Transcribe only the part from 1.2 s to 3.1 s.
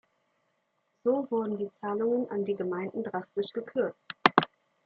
wurden die Zahlungen an die Gemeinden